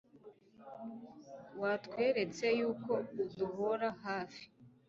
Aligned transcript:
watweretse 1.61 2.45
y'uko 2.59 2.93
uduhora 3.21 3.87
hafi 4.03 4.43